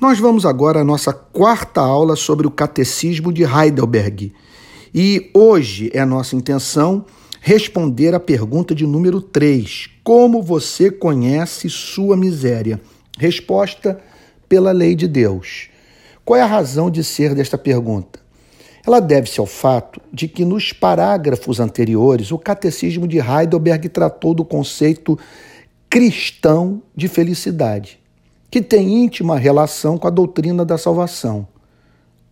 [0.00, 4.32] Nós vamos agora à nossa quarta aula sobre o Catecismo de Heidelberg.
[4.92, 7.06] E hoje é a nossa intenção
[7.40, 12.80] responder a pergunta de número 3: Como você conhece sua miséria?
[13.16, 14.00] Resposta:
[14.48, 15.68] pela lei de Deus.
[16.24, 18.18] Qual é a razão de ser desta pergunta?
[18.84, 24.44] Ela deve-se ao fato de que nos parágrafos anteriores o Catecismo de Heidelberg tratou do
[24.44, 25.18] conceito
[25.88, 28.03] cristão de felicidade
[28.54, 31.44] que tem íntima relação com a doutrina da salvação.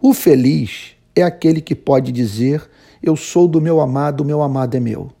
[0.00, 2.68] O feliz é aquele que pode dizer:
[3.00, 5.12] Eu sou do meu amado, o meu amado é meu.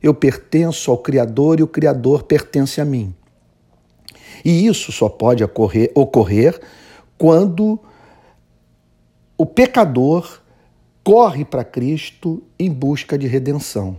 [0.00, 3.12] Eu pertenço ao Criador e o Criador pertence a mim.
[4.44, 6.60] E isso só pode ocorrer, ocorrer
[7.18, 7.76] quando
[9.36, 10.40] o pecador
[11.02, 13.96] corre para Cristo em busca de redenção.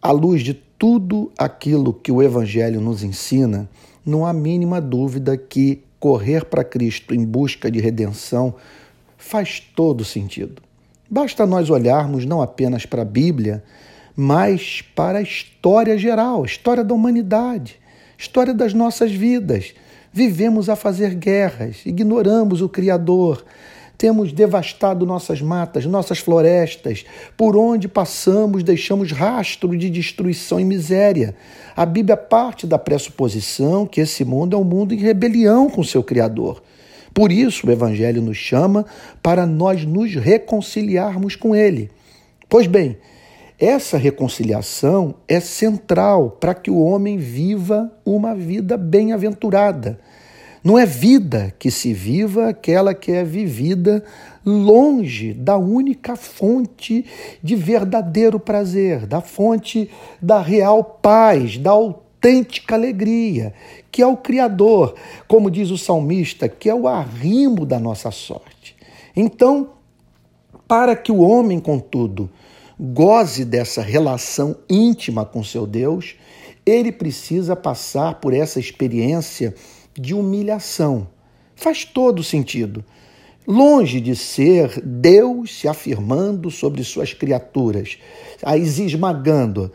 [0.00, 3.68] À luz de tudo aquilo que o Evangelho nos ensina,
[4.08, 8.54] não há mínima dúvida que correr para Cristo em busca de redenção
[9.18, 10.62] faz todo sentido.
[11.10, 13.62] Basta nós olharmos não apenas para a Bíblia,
[14.16, 17.78] mas para a história geral, história da humanidade,
[18.16, 19.74] história das nossas vidas.
[20.10, 23.44] Vivemos a fazer guerras, ignoramos o Criador,
[23.98, 27.04] temos devastado nossas matas, nossas florestas.
[27.36, 31.34] Por onde passamos, deixamos rastro de destruição e miséria.
[31.76, 36.04] A Bíblia parte da pressuposição que esse mundo é um mundo em rebelião com seu
[36.04, 36.62] Criador.
[37.12, 38.86] Por isso, o Evangelho nos chama
[39.20, 41.90] para nós nos reconciliarmos com Ele.
[42.48, 42.96] Pois bem,
[43.58, 49.98] essa reconciliação é central para que o homem viva uma vida bem-aventurada
[50.62, 54.04] não é vida que se viva aquela que é vivida
[54.44, 57.04] longe da única fonte
[57.42, 63.54] de verdadeiro prazer, da fonte da real paz, da autêntica alegria,
[63.90, 64.94] que é o Criador,
[65.26, 68.76] como diz o salmista, que é o arrimo da nossa sorte.
[69.14, 69.70] Então,
[70.66, 72.30] para que o homem, contudo,
[72.78, 76.16] goze dessa relação íntima com seu Deus,
[76.64, 79.54] ele precisa passar por essa experiência
[80.00, 81.08] de humilhação.
[81.54, 82.84] Faz todo sentido.
[83.46, 87.98] Longe de ser Deus se afirmando sobre suas criaturas,
[88.42, 89.72] as esmagando,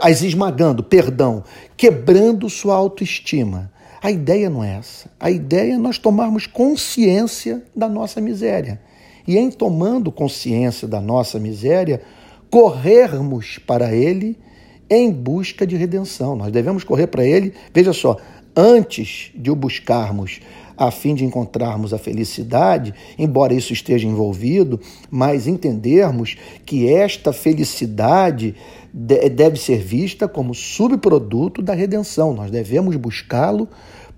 [0.00, 1.44] as esmagando, perdão,
[1.76, 3.70] quebrando sua autoestima.
[4.02, 5.10] A ideia não é essa.
[5.20, 8.80] A ideia é nós tomarmos consciência da nossa miséria.
[9.26, 12.00] E em tomando consciência da nossa miséria,
[12.50, 14.38] corrermos para Ele
[14.90, 16.34] em busca de redenção.
[16.34, 18.16] Nós devemos correr para Ele, veja só,
[18.56, 20.40] antes de o buscarmos
[20.76, 24.80] a fim de encontrarmos a felicidade, embora isso esteja envolvido,
[25.10, 28.54] mas entendermos que esta felicidade
[28.92, 32.32] deve ser vista como subproduto da redenção.
[32.32, 33.68] Nós devemos buscá-lo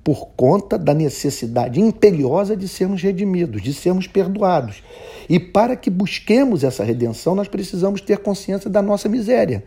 [0.05, 4.85] por conta da necessidade imperiosa de sermos redimidos, de sermos perdoados.
[5.29, 9.65] E para que busquemos essa redenção, nós precisamos ter consciência da nossa miséria,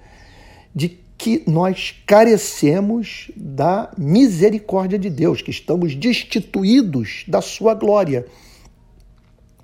[0.75, 8.25] de que nós carecemos da misericórdia de Deus, que estamos destituídos da sua glória.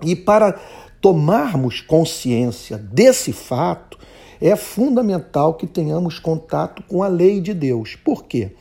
[0.02, 0.58] E para
[1.00, 3.98] tomarmos consciência desse fato,
[4.40, 7.94] é fundamental que tenhamos contato com a lei de Deus.
[7.94, 8.52] Por quê?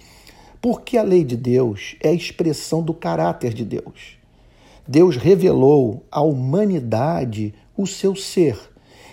[0.61, 4.17] Porque a lei de Deus é a expressão do caráter de Deus.
[4.87, 8.70] Deus revelou à humanidade o seu ser.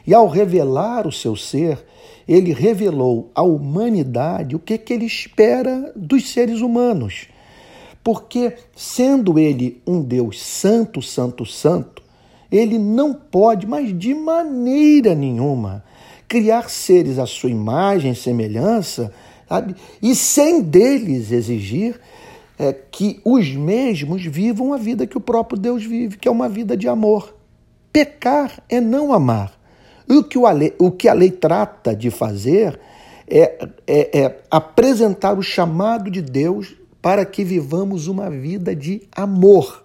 [0.09, 1.85] E ao revelar o seu ser,
[2.27, 7.27] ele revelou à humanidade o que, que ele espera dos seres humanos.
[8.03, 12.03] Porque, sendo ele um Deus santo, santo, santo,
[12.51, 15.85] ele não pode, mas de maneira nenhuma,
[16.27, 19.13] criar seres à sua imagem e semelhança,
[19.47, 19.77] sabe?
[20.01, 22.01] e sem deles exigir
[22.59, 26.49] é, que os mesmos vivam a vida que o próprio Deus vive, que é uma
[26.49, 27.37] vida de amor.
[27.93, 29.58] Pecar é não amar.
[30.09, 32.79] O que, a lei, o que a lei trata de fazer
[33.29, 39.85] é, é, é apresentar o chamado de Deus para que vivamos uma vida de amor.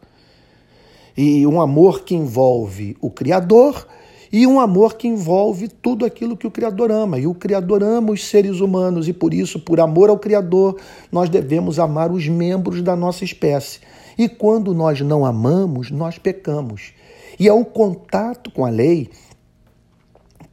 [1.16, 3.88] E um amor que envolve o Criador
[4.36, 7.20] e um amor que envolve tudo aquilo que o Criador ama.
[7.20, 10.76] E o Criador ama os seres humanos, e por isso, por amor ao Criador,
[11.12, 13.80] nós devemos amar os membros da nossa espécie.
[14.18, 16.94] E quando nós não amamos, nós pecamos.
[17.40, 19.08] E é o contato com a lei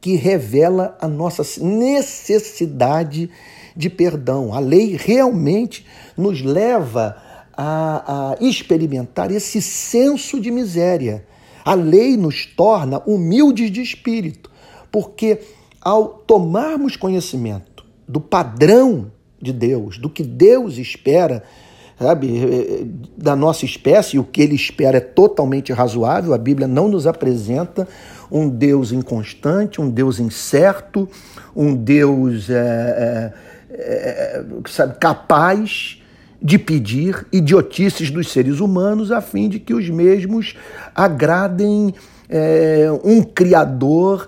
[0.01, 3.29] que revela a nossa necessidade
[3.75, 4.53] de perdão.
[4.53, 5.85] A lei realmente
[6.17, 7.15] nos leva
[7.55, 11.25] a, a experimentar esse senso de miséria.
[11.63, 14.49] A lei nos torna humildes de espírito,
[14.91, 15.39] porque
[15.79, 21.43] ao tomarmos conhecimento do padrão de Deus, do que Deus espera
[22.01, 26.33] sabe, da nossa espécie, o que ele espera é totalmente razoável.
[26.33, 27.87] A Bíblia não nos apresenta
[28.31, 31.09] um Deus inconstante, um Deus incerto,
[31.55, 33.33] um Deus é,
[33.69, 36.01] é, é, sabe, capaz
[36.41, 40.55] de pedir idiotices dos seres humanos a fim de que os mesmos
[40.95, 41.93] agradem
[42.29, 44.27] é, um Criador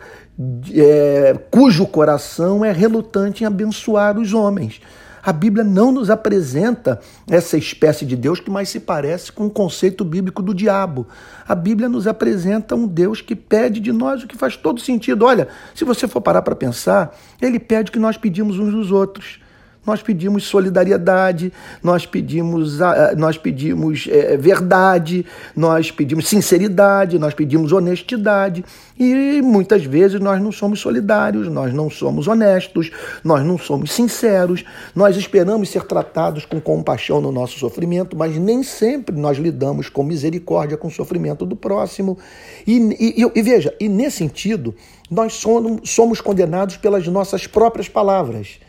[0.74, 4.82] é, cujo coração é relutante em abençoar os homens.
[5.26, 7.00] A Bíblia não nos apresenta
[7.30, 11.08] essa espécie de Deus que mais se parece com o conceito bíblico do diabo.
[11.48, 15.24] A Bíblia nos apresenta um Deus que pede de nós o que faz todo sentido.
[15.24, 18.92] Olha, se você for parar para pensar, ele pede o que nós pedimos uns dos
[18.92, 19.40] outros.
[19.86, 21.52] Nós pedimos solidariedade,
[21.82, 22.80] nós pedimos,
[23.18, 25.26] nós pedimos é, verdade,
[25.56, 28.64] nós pedimos sinceridade, nós pedimos honestidade.
[28.98, 32.92] E muitas vezes nós não somos solidários, nós não somos honestos,
[33.24, 34.64] nós não somos sinceros,
[34.96, 40.04] nós esperamos ser tratados com compaixão no nosso sofrimento, mas nem sempre nós lidamos com
[40.04, 42.18] misericórdia com o sofrimento do próximo.
[42.66, 42.78] E,
[43.22, 44.74] e, e veja, e nesse sentido,
[45.12, 48.60] nós somos, somos condenados pelas nossas próprias palavras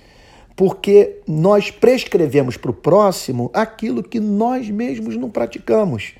[0.56, 6.14] porque nós prescrevemos para o próximo aquilo que nós mesmos não praticamos.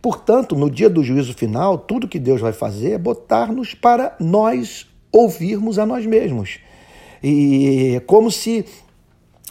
[0.00, 4.86] Portanto, no dia do juízo final, tudo que Deus vai fazer é botar-nos para nós
[5.12, 6.58] ouvirmos a nós mesmos.
[7.22, 8.64] E como se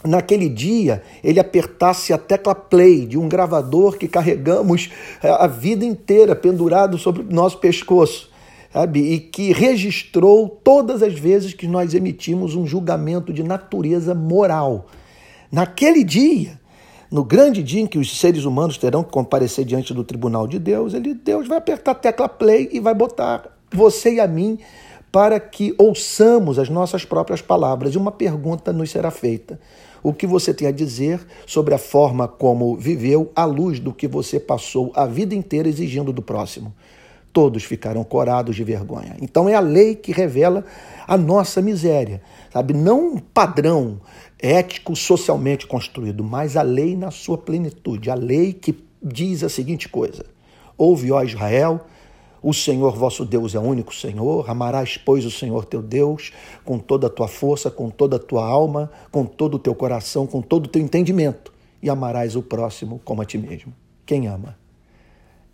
[0.04, 4.90] naquele dia ele apertasse a tecla play de um gravador que carregamos
[5.22, 8.29] a vida inteira pendurado sobre o nosso pescoço
[8.72, 9.00] sabe?
[9.00, 14.86] E que registrou todas as vezes que nós emitimos um julgamento de natureza moral.
[15.50, 16.58] Naquele dia,
[17.10, 20.58] no grande dia em que os seres humanos terão que comparecer diante do tribunal de
[20.58, 24.58] Deus, ele, Deus vai apertar a tecla play e vai botar você e a mim
[25.10, 27.94] para que ouçamos as nossas próprias palavras.
[27.94, 29.58] E uma pergunta nos será feita:
[30.02, 34.06] o que você tem a dizer sobre a forma como viveu à luz do que
[34.06, 36.72] você passou a vida inteira exigindo do próximo?
[37.32, 39.16] Todos ficaram corados de vergonha.
[39.20, 40.64] Então é a lei que revela
[41.06, 42.22] a nossa miséria,
[42.52, 42.74] sabe?
[42.74, 44.00] Não um padrão
[44.38, 49.88] ético socialmente construído, mas a lei na sua plenitude, a lei que diz a seguinte
[49.88, 50.24] coisa:
[50.76, 51.80] Ouve, ó Israel,
[52.42, 56.32] o Senhor vosso Deus é o único Senhor, amarás, pois, o Senhor teu Deus
[56.64, 60.26] com toda a tua força, com toda a tua alma, com todo o teu coração,
[60.26, 63.72] com todo o teu entendimento, e amarás o próximo como a ti mesmo.
[64.06, 64.59] Quem ama?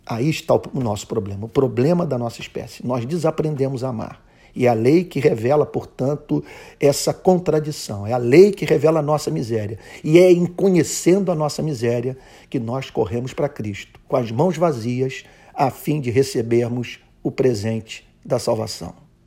[0.09, 2.85] Aí está o nosso problema, o problema da nossa espécie.
[2.85, 4.25] Nós desaprendemos a amar.
[4.55, 6.43] E é a lei que revela, portanto,
[6.79, 8.07] essa contradição.
[8.07, 9.77] É a lei que revela a nossa miséria.
[10.03, 12.17] E é em conhecendo a nossa miséria
[12.49, 18.07] que nós corremos para Cristo, com as mãos vazias, a fim de recebermos o presente
[18.25, 19.06] da salvação.